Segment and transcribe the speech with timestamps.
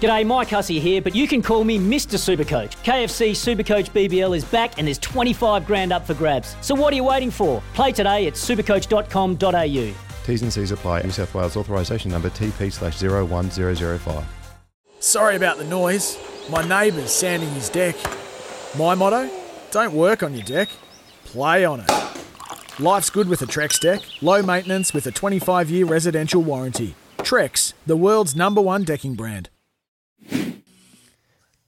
[0.00, 2.18] G'day, Mike Hussey here, but you can call me Mr.
[2.18, 2.76] Supercoach.
[2.84, 6.54] KFC Supercoach BBL is back and there's 25 grand up for grabs.
[6.60, 7.62] So what are you waiting for?
[7.72, 9.94] Play today at supercoach.com.au.
[10.26, 11.00] T's and C's apply.
[11.00, 14.24] New South Wales authorisation number TP slash 01005.
[15.00, 16.18] Sorry about the noise.
[16.50, 17.96] My neighbour's sanding his deck.
[18.76, 19.30] My motto?
[19.70, 20.68] Don't work on your deck,
[21.24, 21.90] play on it.
[22.78, 24.02] Life's good with a Trex deck.
[24.20, 26.94] Low maintenance with a 25 year residential warranty.
[27.18, 29.48] Trex, the world's number one decking brand.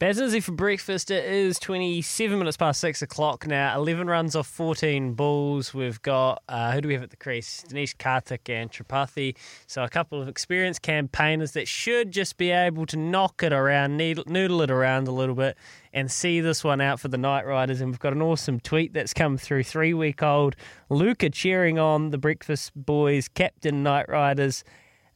[0.00, 1.10] Bazizzy for breakfast.
[1.10, 3.76] It is 27 minutes past 6 o'clock now.
[3.76, 5.74] 11 runs off 14 balls.
[5.74, 7.64] We've got, uh, who do we have at the crease?
[7.68, 9.36] Dinesh Karthik and Tripathi.
[9.66, 13.96] So a couple of experienced campaigners that should just be able to knock it around,
[13.96, 15.58] noodle it around a little bit
[15.92, 17.80] and see this one out for the Knight Riders.
[17.80, 19.64] And we've got an awesome tweet that's come through.
[19.64, 20.54] Three week old
[20.90, 24.62] Luca cheering on the Breakfast Boys, Captain Knight Riders.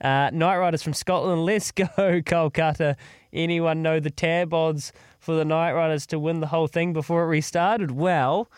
[0.03, 2.97] Uh, Knight Riders from Scotland, let's go, Kolkata.
[3.33, 7.23] Anyone know the tab odds for the Knight Riders to win the whole thing before
[7.23, 7.93] it restarted?
[7.93, 8.51] Well,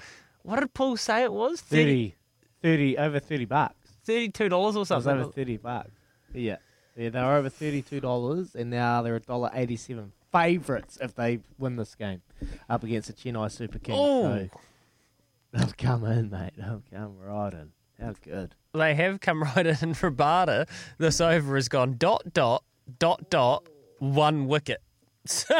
[0.42, 1.61] what did Paul say it was?
[1.61, 2.15] 30,
[2.62, 3.75] 30 over 30 bucks.
[4.09, 5.12] $32 or something.
[5.12, 5.91] It was over 30 bucks.
[6.32, 6.56] Yeah.
[6.97, 12.22] Yeah, they were over $32 and now they're $1.87 favourites if they win this game
[12.69, 13.99] up against the Chennai Super Kings.
[14.00, 14.38] Oh.
[14.38, 14.49] So
[15.53, 16.53] they'll come in, mate.
[16.56, 17.72] They'll come right in.
[18.00, 18.55] How good.
[18.72, 20.69] They have come right in for Bada.
[20.99, 22.65] This over has gone dot, dot,
[22.99, 23.69] dot, dot,
[23.99, 24.81] one wicket.
[25.27, 25.55] So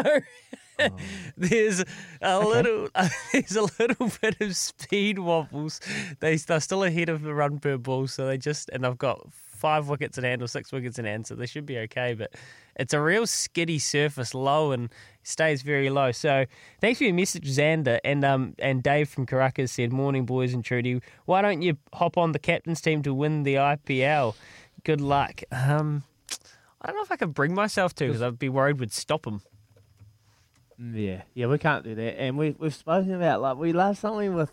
[0.91, 0.97] oh.
[1.37, 1.84] there's a
[2.22, 2.47] okay.
[2.47, 5.81] little uh, there's a little bit of speed wobbles.
[6.21, 9.27] They they're still ahead of the run per ball, so they just and I've got
[9.65, 12.13] five wickets in hand or six wickets in hand, so they should be okay.
[12.13, 12.35] But
[12.77, 14.91] it's a real skiddy surface, low and
[15.23, 16.13] stays very low.
[16.13, 16.45] So
[16.83, 20.63] thanks for your message, Xander and um and Dave from Caracas said, "Morning, boys and
[20.63, 21.01] Trudy.
[21.25, 24.35] Why don't you hop on the captain's team to win the IPL?
[24.85, 26.05] Good luck." Um,
[26.83, 29.27] I don't know if I could bring myself to because I'd be worried we'd stop
[29.27, 29.41] him.
[30.79, 32.21] Yeah, yeah, we can't do that.
[32.21, 34.53] And we we've spoken about like we love something with,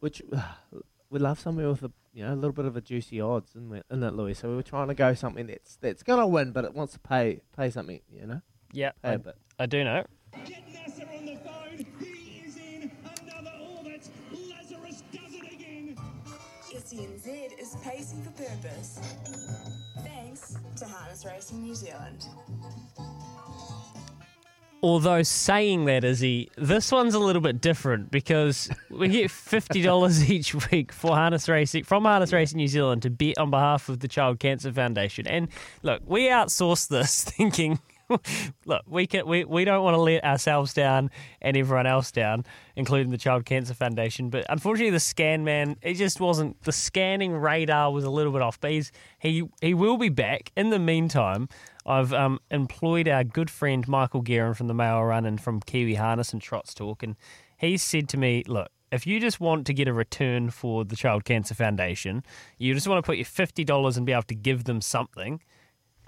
[0.00, 0.20] which
[1.10, 3.74] we love something with a you know a little bit of a juicy odds, isn't
[3.74, 4.34] it, isn't it Louis?
[4.34, 6.98] So we were trying to go something that's that's gonna win, but it wants to
[6.98, 8.40] pay pay something, you know.
[8.72, 9.36] Yeah, pay I, a bit.
[9.58, 10.04] I do know.
[10.44, 11.86] Get Nasser on the phone.
[12.00, 12.90] He is in
[13.22, 14.08] another orbit.
[14.32, 15.96] Lazarus does it again.
[16.74, 18.98] SENZ is pacing for purpose.
[20.02, 22.26] Thanks to Harness Racing New Zealand.
[24.82, 28.68] Although saying that, Izzy, this one's a little bit different because
[28.98, 33.10] we get fifty dollars each week for harness racing from Harness Racing New Zealand to
[33.10, 35.26] bet on behalf of the Child Cancer Foundation.
[35.26, 35.48] And
[35.82, 37.78] look, we outsource this thinking
[38.64, 42.44] look, we can we, we don't want to let ourselves down and everyone else down,
[42.76, 44.30] including the Child Cancer Foundation.
[44.30, 46.62] But unfortunately, the scan man, it just wasn't.
[46.62, 48.60] The scanning radar was a little bit off.
[48.60, 50.52] But he's, he he will be back.
[50.56, 51.48] In the meantime,
[51.84, 55.94] I've um, employed our good friend Michael Guerin from the Mail Run and from Kiwi
[55.94, 57.16] Harness and Trots Talk, and
[57.56, 58.68] he said to me, look.
[58.92, 62.22] If you just want to get a return for the Child Cancer Foundation,
[62.58, 65.40] you just want to put your $50 and be able to give them something,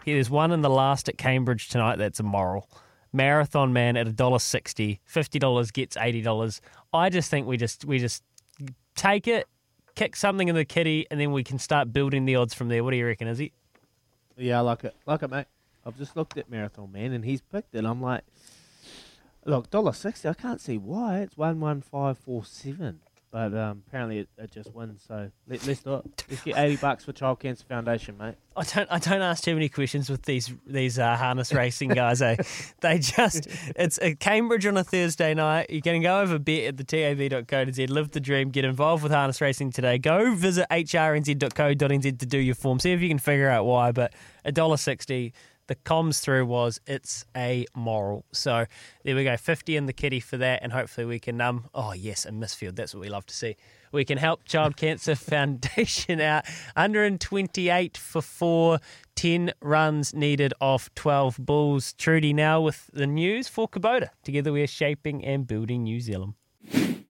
[0.04, 2.68] Here's one in the last at Cambridge tonight that's immoral.
[3.12, 6.60] Marathon Man at $1.60, $50 gets $80.
[6.92, 8.22] I just think we just we just
[8.94, 9.46] take it,
[9.96, 12.82] kick something in the kitty, and then we can start building the odds from there.
[12.84, 13.52] What do you reckon, Is Izzy?
[14.38, 14.94] Yeah, I like it.
[15.04, 15.46] Like it, mate.
[15.84, 17.84] I've just looked at Marathon Man and he's picked it.
[17.84, 18.24] I'm like,
[19.48, 20.28] look, dollar sixty.
[20.28, 21.20] I can't see why.
[21.20, 23.00] It's one one five four seven.
[23.30, 25.04] But um, apparently it, it, just wins.
[25.06, 26.24] So let, us do it.
[26.30, 28.36] Let's get eighty bucks for Child Cancer Foundation, mate.
[28.56, 28.88] I don't.
[28.90, 32.22] I don't ask too many questions with these these uh, harness racing guys.
[32.22, 32.36] eh?
[32.80, 33.46] They just.
[33.76, 35.68] It's a Cambridge on a Thursday night.
[35.68, 37.90] You can go over bet at the tab.co.nz.
[37.90, 38.48] Live the dream.
[38.48, 39.98] Get involved with harness racing today.
[39.98, 42.78] Go visit hrnz.co.nz to do your form.
[42.78, 43.92] See if you can figure out why.
[43.92, 44.14] But
[44.46, 45.34] a dollar sixty
[45.68, 48.24] the comms through was it's a moral.
[48.32, 48.66] So
[49.04, 51.92] there we go, 50 in the kitty for that, and hopefully we can, um, oh
[51.92, 52.74] yes, a misfield.
[52.74, 53.56] That's what we love to see.
[53.92, 56.44] We can help Child Cancer Foundation out.
[56.74, 58.80] 128 for four,
[59.14, 61.92] 10 runs needed off 12 bulls.
[61.92, 64.08] Trudy now with the news for Kubota.
[64.24, 66.34] Together we are shaping and building New Zealand.